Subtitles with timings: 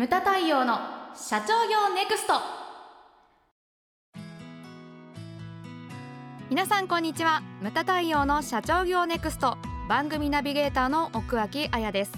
[0.00, 0.78] ムタ太陽の
[1.14, 2.32] 社長業ネクスト。
[6.48, 7.42] 皆さんこんにちは。
[7.60, 9.58] ムタ太陽の社長業ネクスト。
[9.90, 12.12] 番組ナビゲーターの奥脇彩です。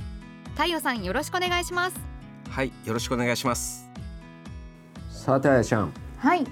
[0.54, 1.96] 太陽さんよろしくお願いします。
[2.50, 3.90] はいよろしくお願いします。
[5.10, 5.92] さてあやちゃん。
[6.18, 6.46] はい。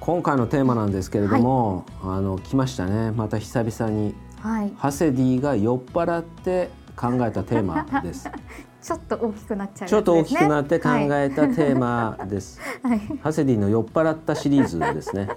[0.00, 3.12] 今回のテーマなんですけれども、あの来ましたね。
[3.12, 4.12] また久々に。
[4.40, 4.72] はい。
[4.76, 8.28] ハセディが酔っ払って考えたテーマです。
[8.82, 13.00] ちょっと大きくなっちゃう、ちょっと大きくなって考はいえたテーマです、はい。
[13.22, 15.28] ハセディの酔っ払ったシリーズですね。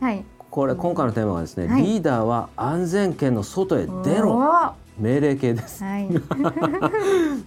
[0.00, 0.24] はい。
[0.50, 1.82] これ今回のテーマはですね、はい。
[1.82, 4.72] リーダーは安全圏の外へ出おろー。
[4.98, 5.84] 命令形です。
[5.84, 6.08] はい。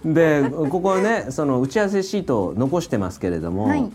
[0.04, 3.92] でここねその打ち合わせシートを残してますけれども、はい。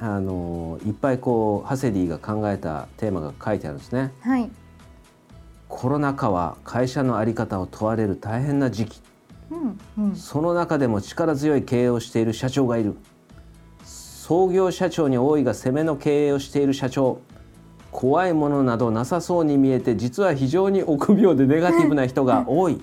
[0.00, 4.12] あのいっぱいこうハセディが考えたテーマが書いてあるんですね。
[4.20, 4.50] はい
[5.76, 9.02] コロナ禍は会社の在り方を問われる大変な時期。
[9.50, 10.16] うんうん。
[10.16, 12.96] その中でも力強い経営をしている社長がいる。
[13.84, 17.20] 創業社長に多いが攻めの経営をしている社長。
[17.92, 22.80] 怖いものなどなさそうに見えて実は非常に臆病でネガティブな人が多い。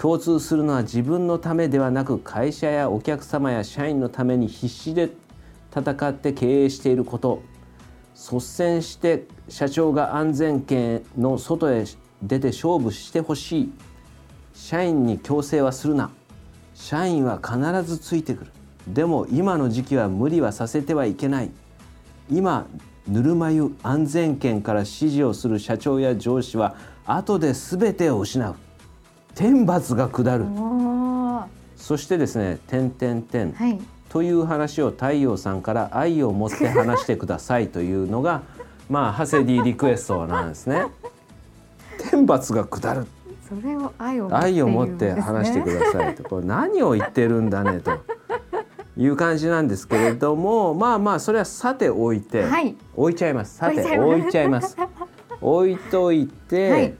[0.00, 5.10] 共通するのは自分のためではなく会社やお客様や社員のために必死で
[5.70, 7.42] 戦って経営していること
[8.16, 11.84] 率先して社長が安全圏の外へ
[12.22, 13.72] 出て勝負してほしい。
[14.54, 16.10] 社員に強制はするな。
[16.74, 18.50] 社員は必ずついてくる。
[18.88, 21.50] でも今の時期は無理はさせてはいけない。
[22.30, 22.66] 今
[23.06, 28.54] ぬるま湯安全圏から指示をする社長や上司は後で全てを失う。
[29.34, 30.46] 天罰が下る。
[31.76, 38.42] そしてですね「点点点」はいという話を太陽さんから愛を持って話してくださいというのが
[38.88, 40.86] まあハセディリクエストなんですね。
[42.10, 43.06] 天罰が下る。
[43.48, 46.24] それを愛を持って愛を持って話してくださいと。
[46.24, 47.92] これ何を言ってるんだねと。
[48.98, 52.76] いう感じなんですけれどもまあまあそれはさておいて、はい。
[52.96, 53.56] 置いちゃいます。
[53.56, 54.76] さて置い置いちゃいます。
[55.40, 56.94] 置いといて、はい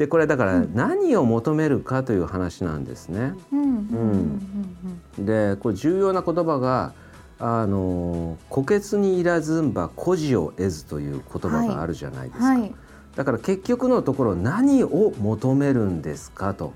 [0.00, 3.34] でこれだから何を求めるかという話なんですね。
[3.52, 4.40] うん。
[5.18, 6.94] でこれ重要な言葉が
[7.38, 9.74] あの虎穴にいらずん。
[9.74, 12.74] ば孤児を得ずという言葉があるじゃないですか、はい
[13.14, 16.00] だから結局のところ何を求めるん。
[16.00, 16.72] ですかと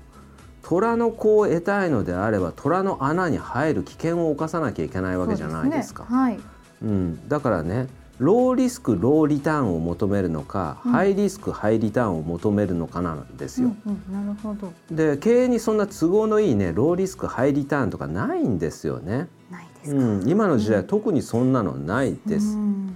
[0.61, 6.39] 虎の子を得たいのであれば虎の穴に入る危険を冒さなきゃいけないわけじゃないですかそうねはい
[6.83, 7.87] うん、だからね
[8.17, 10.91] ローリスクローリターンを求めるのか、うん。
[10.93, 14.71] ハイリスクハイリターンを求めるのかなんですよ、うんうん、なるほど。
[14.89, 19.27] で経営にそんな都合のいいねローリスクハイリターンとかないんですよね。
[19.51, 22.55] ないですか、うん、今の時代、特にそんなのないです。
[22.55, 22.95] うん。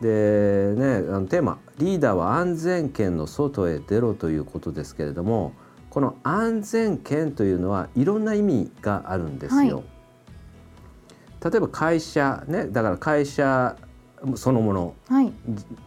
[0.00, 5.52] でねあのテーマ「リーダーは安全圏の外へ出ろ」ということですけれども
[5.88, 9.82] この安全圏というのはいろんな意味があるんですよ。
[11.42, 13.76] 例えば会社ねだから会社
[14.36, 14.94] そのもの。
[15.08, 15.32] はい。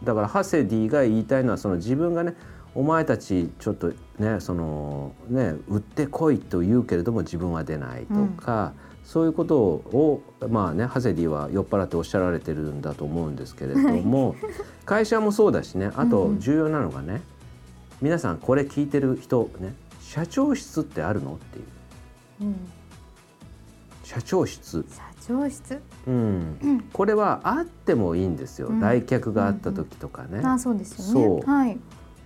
[0.04, 2.34] だからハセディが言いたいのはその自分がね
[2.74, 8.72] お前たちちょっとねそのね売ってこいと言うけれども自分は出ないとか、
[9.04, 14.36] そういうことをまあねハセディは酔っ払っておっしゃられてるんだと思うんですけれども、
[14.84, 16.40] 会社もそうだしねあとうんうん。
[16.40, 17.22] 重要なのがね、
[18.00, 21.34] 皆さんこれ聞いてる人ね社長室ってあるの？
[21.34, 21.64] っていう。
[22.42, 22.56] うん、
[24.08, 25.82] 社長室、社長室？
[26.06, 28.80] うん、これはあってもいいんですよ、うん。
[28.80, 30.40] 来客があった時とかね。
[30.42, 31.42] あそうですよね。
[31.42, 31.50] そう。
[31.50, 31.78] はい。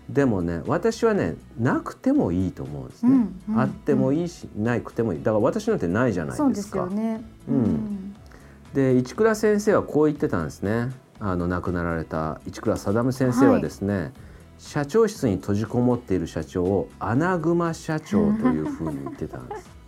[0.09, 5.19] でもね私はねなくてもいいと思うんですね、うんうんあってもいいし、なくてもいい。
[5.25, 7.21] だから私なんてないじゃないそうですかよね。
[7.49, 8.15] うん。
[8.75, 10.93] で市倉先生はこう言ってたんですね。
[11.19, 14.13] あの亡くなられた市倉定先生はですね、
[14.57, 19.82] 社長室に閉じこもっている社長を穴熊社長というふうに言ってたんです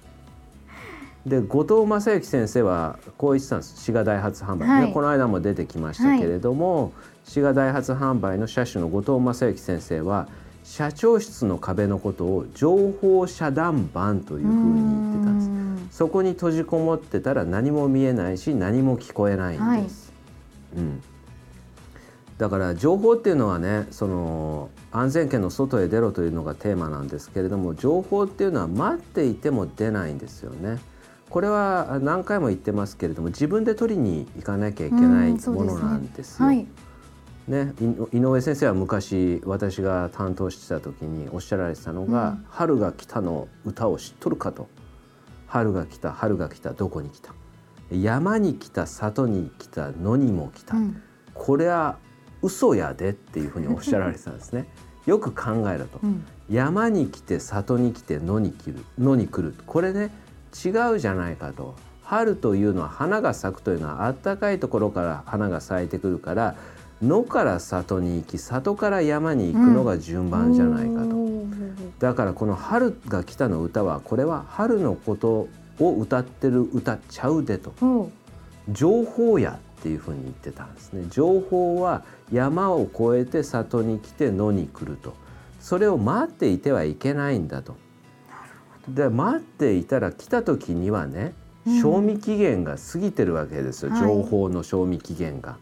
[1.27, 3.77] で後藤正幸先生はこう言ってたんです。
[3.83, 4.87] 滋賀大発販売、はい。
[4.89, 6.93] ねこの間も出てきましたけれども、
[7.25, 10.29] 滋賀大発販売の社主の後藤正幸先生は
[10.65, 15.49] 社長室の壁のことを情報遮断板というふうに言ってたんです。
[15.89, 20.13] ですそこに閉じこもってたら何も見えないし何も聞こえないんです。
[20.77, 21.03] うん、
[22.37, 30.79] だから情報っていうのはねその安全圏の外へ出ろというのがテーマなんですけれども情報っていうのは待っていても出ないんですよね。
[31.31, 36.47] これは何回も言ってますけれども自分で取りに行かなきゃいけないものなんですよ。
[36.47, 36.67] はい。
[37.49, 37.75] ね、
[38.13, 42.45] い井上先生は昔私が担当してた時におっしゃられてたのが「うん。
[42.49, 44.69] 春が来た」の歌を知っとるかと
[45.47, 47.35] 「春が来た春が来たどこに来た」
[47.93, 50.97] 「山に来た里に来た野にも来た」うん。
[51.35, 51.99] これは
[52.41, 54.69] 嘘やでっていうふうにおっしゃられてたんですね。
[55.05, 56.25] よく考えると、うん。
[56.49, 59.55] 山に来て里に来て野に来る野に来る。
[59.67, 60.11] これね
[60.55, 61.75] 違うじゃないかと。
[62.05, 66.55] 春というのは花が咲くというのは暖かいところから花が咲いてくるから
[67.03, 71.99] 野から里に行き里から山に行くのが順番じゃないかと、うん。
[71.99, 75.49] だからこの「春が来た」の歌はこれは春のこと
[75.81, 77.73] を歌ってる歌ちゃうでと。
[77.81, 78.11] おう
[78.71, 81.07] 情報やっていうふうに言ってたんですね。
[81.11, 82.03] 情報は
[82.33, 85.15] 山を越えて里に来て野に来ると。
[85.61, 87.77] それを待っていてはいけないんだと
[88.89, 91.35] で待っていたら来た時にはね
[91.67, 91.81] うん。
[91.81, 94.01] 賞味期限が過ぎてるわけですよ、はい。
[94.01, 95.57] 情報の賞味期限が。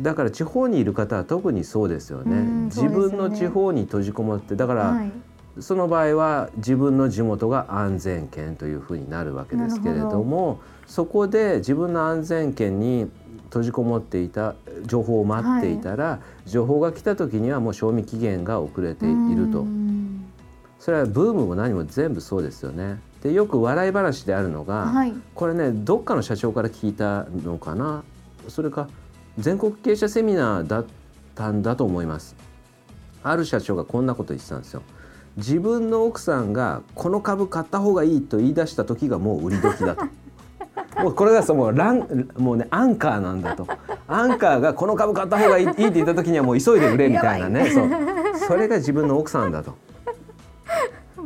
[0.00, 2.36] だから地方にいる方は特にそうですよね。
[2.36, 2.88] よね。
[2.88, 5.12] 分の地方に閉じこもってだから、はい。
[5.58, 13.10] その場合は自分の地元が安全圏というふうになるわけですけれどもそこで自分の安全圏に
[13.44, 14.54] 閉じこもっていた
[14.84, 19.60] 情報を待っていたら、情報が来た時にはもう賞味期限が遅れていると。
[19.60, 19.85] うん
[20.86, 23.00] それはブームも何も全部そうですよね。
[23.20, 25.12] でよく笑い話であるのが、はい。
[25.34, 28.04] これねどっかの社長から聞いたのかな。
[28.46, 28.88] それか
[29.36, 30.86] 全国経営者セミナーだっ
[31.34, 32.36] たんだと思います。
[33.24, 34.82] ある社長がこんなこと言ってたんですよ。
[35.36, 40.04] 自分の奥さんがこの株買った方がいいと言い出した時がもう売り時だと。
[41.02, 43.66] もうこれがそうもうランもうねアンカーなんだと。
[44.06, 47.72] アンカーがこの株買った方がいいいいって言った時にはもう急いで売れみたいなね。
[47.72, 47.88] そう。
[48.46, 49.74] それが自分の奥さんだと。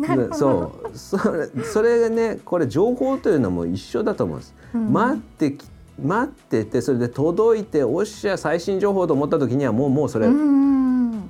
[0.00, 0.98] でそう。
[0.98, 4.54] それ それがねこれ情報というのも一緒だと思うんです。
[4.74, 4.92] うん。
[4.92, 5.66] 待ってき
[6.02, 10.60] 待っててそれで届いておっしゃ最新情報と思った時にはもうもうそれ、うん。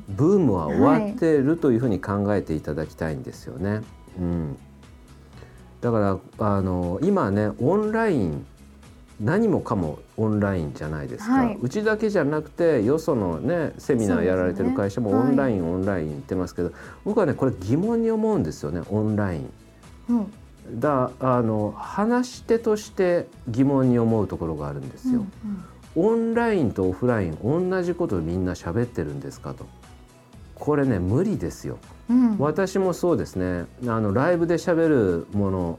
[0.09, 3.83] ブームは終わってるというふうに考えていただきたいんですよね。
[4.19, 4.57] うん、
[5.81, 8.47] だからあの今ねオンライン
[9.21, 16.73] 何もかもオンラインじゃないですか、はいうちだけじゃなくてよそのねセミナーやられてる会社もオンライン、オンライン言ってますけど
[17.05, 19.53] 僕はねこれ疑問に思うんですよねオンライン。
[20.09, 20.33] うん
[20.75, 25.25] だあの話し手として疑問に思うところがあるんですよ。
[25.97, 29.67] オンラインとオフライン同じことみんな喋ってるんですかと。
[30.55, 31.79] これね無理ですよ。
[32.09, 33.67] うんうん私もそうですね。
[33.87, 35.79] あのライブで喋るもの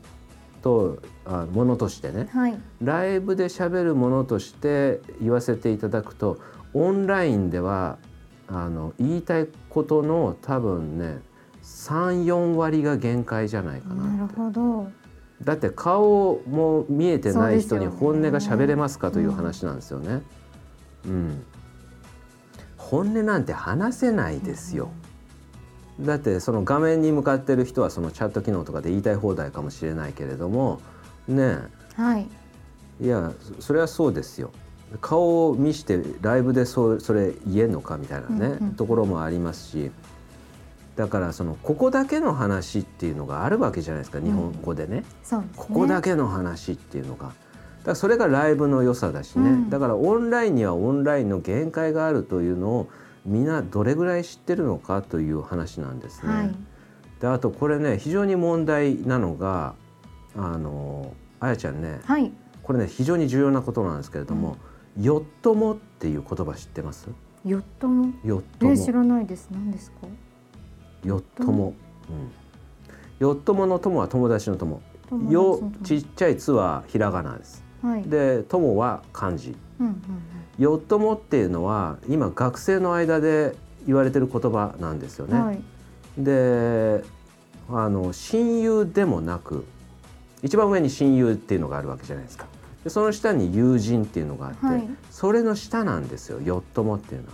[0.62, 2.30] とあものとしてね。
[2.32, 6.40] はいライブで喋るものとして言わせていただくと
[6.74, 7.98] オンラインでは
[8.48, 11.20] あの言いたいことの多分ね
[11.64, 14.34] 34割が限界じゃないかななる。
[14.34, 14.92] ほど
[15.44, 20.22] だって顔も見えてない人に本音が喋れますかという話なんですよね。
[21.06, 21.44] うん、
[22.78, 24.92] 本音なんて話せないですよ。
[26.00, 30.82] だってその画面に向かってる人はそのチャット機能とかで言いたい放題かもしれないけれども
[31.28, 31.58] ね
[31.96, 32.28] はい。
[33.02, 34.52] えいやそそれはそうですよ。
[35.00, 39.92] 顔を見してライブでそそれ言えんのかみたいなね、うんうんところもありますし。
[40.96, 44.98] だからそのここだけの話っていうのがあるわけじゃないですか日本語でね。
[44.98, 45.04] ね。
[45.56, 47.28] ここだけの話っていうのが。
[47.28, 47.36] だか
[47.86, 49.70] らそれがライブの良さだしね、うん。
[49.70, 52.90] だからオンラインにはオンラインの限界があるというのを
[53.26, 56.34] みんなどれぐらい知ってるのかという話なんですね。
[56.34, 56.56] はい。
[57.20, 59.76] であとこれね非常に問題なのが
[60.36, 62.32] あのあやちゃんねはい。
[62.64, 64.58] これね非常に重要なことなんですけれども
[65.00, 67.10] 「よっとも」っていう言葉知ってます？
[67.46, 68.14] ヨットも？
[68.24, 68.72] よっとも。
[68.72, 69.50] え知らないです。
[69.52, 70.08] 何ですか？
[71.04, 71.74] よっとも、
[72.10, 79.96] うん、よっともの友は友達の友友よ達の友ちっちゃい「つ」はひらがなですはいで友は漢字うんうん
[80.60, 83.56] よっともっていうのは今学生の間で
[83.88, 85.38] 言われてる言葉なんですよね。
[85.38, 85.62] うんはい
[86.18, 87.04] で
[87.70, 89.66] あの親友でもなく
[90.44, 92.48] 一番上に親友っていうのがあるわけじゃないですか。
[92.84, 97.34] でその下に友人っていうのがあって、はいそれの下なんですよよっともっていうのは。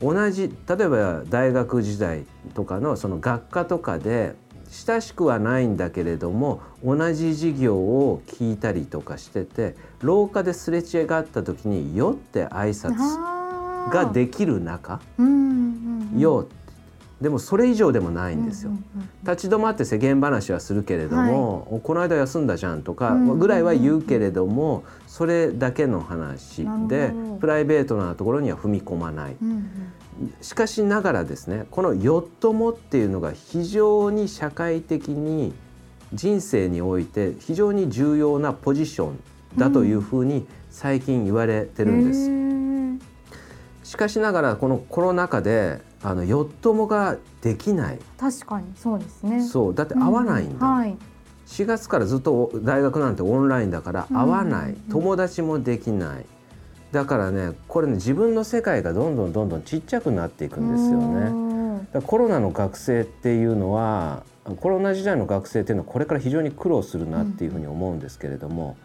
[0.00, 4.36] 同じ例えば大学時代とかのその学科とかで
[4.70, 12.96] 親しくはないんだけれども同じ授業を聞いたりとかしてて廊下ですれ違った時に「よ」って挨拶
[13.90, 16.20] ができる仲うんうんうん。
[16.20, 16.46] よ
[17.20, 18.70] でもそれ以上でもないんですよ。
[18.70, 29.36] うんうんうん立ち止まって世間話はするけれども、おこの間休んだじゃんとかうんぐらいは言うけれども、それだけの話なでプライベートなところには踏み込まない。
[29.42, 29.68] うんうん
[30.40, 35.54] しかしながらですねこの「よっとも」っていうのが非常に社会的に
[36.12, 39.18] 人生において非常に重要なポジション
[39.56, 42.30] だというふうに最近言われてるんです。
[42.30, 42.98] へー
[43.84, 47.98] しかしながらこのコロナ禍であのよっともができない。
[48.18, 49.42] 確かにそうですね。
[49.42, 50.96] そうだって会わないんだ、うはい。
[51.46, 54.76] 4月からずっと大学なんてオンラインだからうん会わない、うん。
[54.90, 56.26] 友達もできない。
[56.92, 61.30] だからねこれね自分の世界がどんどんどんどんちっちゃくなっていくんですよね。
[61.30, 64.22] ねだコロナの学生っていうのは
[64.56, 68.76] コロナ時代の学生っていうのはこれから非常に苦労するなっていうふうに思うんですけれども、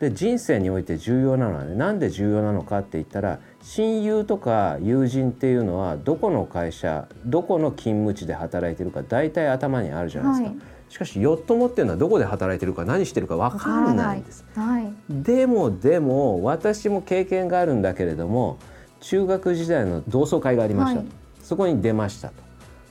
[0.00, 10.56] で人生において重要なのはねなんで重要なのかって言ったら親友とか友人っていうのはどこの会社どこの勤務地で働いてるか大体頭にあるじゃないですか。
[10.58, 14.42] はいしかしヨットモっていうのはどこで働いてるか何してるか分かんないんです。
[14.54, 14.90] はい。
[15.10, 18.56] でもでも私も経験があるんだけれども
[19.00, 21.08] 中学時代の同窓会がありました、はい
[21.48, 22.34] そこに出ましたと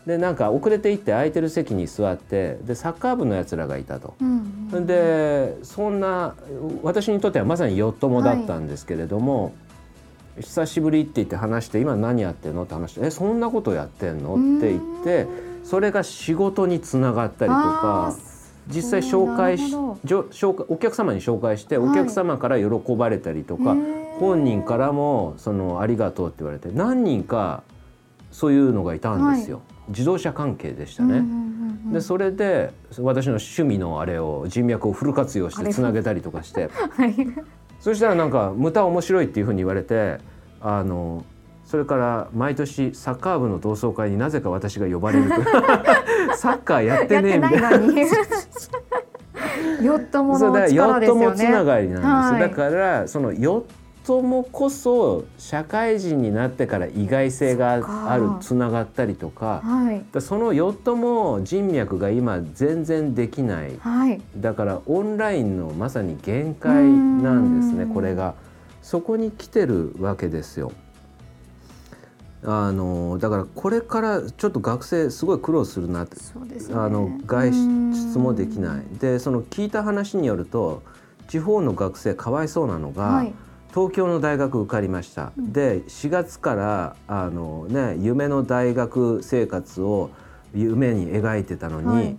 [0.07, 4.87] でなんか遅れて行って空いてる席に座ってでサッカー部のやつらがいたと、うんうん。
[4.87, 6.33] でそんな
[6.81, 9.53] 私にとってはまさにヨットモだったんですけれども、
[10.39, 14.35] 久しぶりって言って話して今何やってんのって話してえそんなことやってんの？
[14.35, 15.27] って言って
[15.65, 18.15] それが仕事につながったりとか。
[18.69, 21.89] 実際紹介し紹介お客様に紹介してはい。
[21.89, 24.19] お客様から喜ばれたりとか、へー。
[24.19, 27.63] 本人からもそのありがとうって言われて何人か
[28.29, 31.23] そういうのがいたんですよ、自動車関係でしたね。
[31.91, 37.15] でそれで私の趣味のあれを人脈をフル活用してつなげたりとかしてはい。
[37.79, 40.19] そしたらなんか「無駄面白い」っていうふうに言われて
[40.61, 41.23] あの
[41.63, 45.35] それから毎年サッカー部の同窓会になぜか私が呼ばれると
[46.35, 47.71] サッカーやってねえみたいな。
[49.81, 49.99] ヨ。
[49.99, 53.63] ットもつながりなんです、はいだからそのヨッ
[54.07, 60.05] トもこそ社会人になってから意外性がそっかあるつながったりとかはい。
[60.13, 64.21] だそのヨットも人脈が今全然できないはい。
[64.37, 68.35] だからオンラインのまさに限界なんですねうんこれが
[68.81, 70.71] そこに来てるわけですよ。
[72.43, 76.21] あのだからこれからちょっと学生すごい苦労するなってね。
[76.73, 80.83] あの外出もできないでその聞いた話によると
[81.27, 83.33] 地方の学生かわいそうなのが、はい。
[83.69, 85.53] 東京の大学受かりました、うん。
[85.53, 90.09] で4月からあの、ね、夢の大学生活を
[90.53, 92.17] 夢に描いてたのに、はい。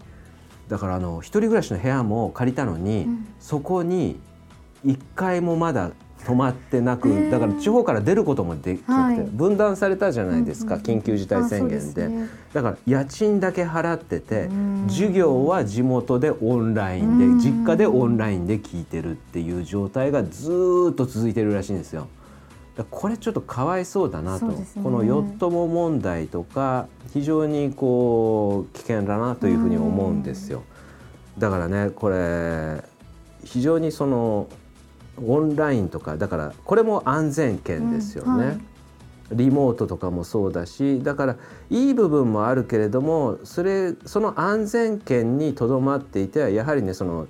[0.68, 3.28] だからあの一人暮らしの部屋も借りたのに、うん。
[3.40, 4.20] そこに
[4.86, 5.90] 1回もまだ
[6.28, 9.30] 泊まってなく、だから地方から出ることもできなくて、はい。
[9.32, 12.10] 分断されたじゃないですか、緊急事態宣言で。
[12.52, 14.84] だから家賃だけ払っててうん。
[14.88, 17.38] 授業は地元でオンラインでうん。
[17.38, 22.08] 実家でオンラインで聞いてるっていう状態がずーっと続いてるらしいんですよ。
[22.90, 24.66] これちょっとかわいそうだなと、ね。
[24.82, 30.62] このヨットモ問題とか非常にこう危険だなというふうに思うんですよ。
[31.38, 32.84] だからねこれ
[33.44, 34.48] 非常にその
[35.26, 38.30] オンラインとかだからこれも安全圏ですよね。
[38.30, 38.60] うんはい。
[39.32, 41.36] リモートとかもそうだしだから
[41.68, 47.26] いい部分もあるけれどもそれその安全圏にとどまっていてはやはりねその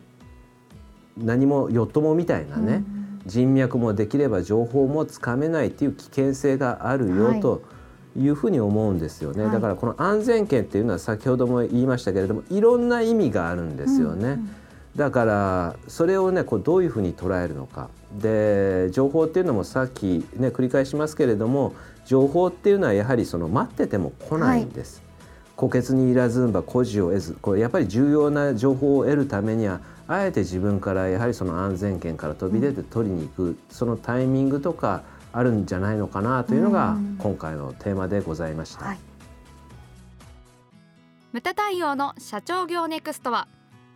[1.17, 2.85] 何もよっともみたいなね、
[3.27, 7.41] 人脈もできれば情報もつかめないっていう危険性があるよ、はい。
[7.41, 7.63] と
[8.17, 9.53] いうふうに思うんですよね、はい。
[9.53, 14.25] だからこの安全圏っていうのは先ほども言いましたけれどもいろんな意味があるんですよね。
[14.25, 14.51] うんうん
[14.99, 17.89] だからそれをねこうどういうふうに捉えるのか。
[18.19, 21.75] で情報っていうのもさっきね繰り返しますけれども
[22.05, 25.03] 情報っていうのはやはりその待ってても来ないんです。
[25.57, 35.03] 虎穴にいらずんば孤児を得ずこれやっぱり重要な情報を得るためにはあえて自分からやはりその安全圏から飛び出て取りに行く、そのタイミングとか
[35.33, 37.17] あるんじゃないのかなというのがうん。
[37.19, 38.85] 今回のテーマでございました。
[38.85, 38.99] はい。
[41.33, 43.49] ムタ対応の社長業ネクストは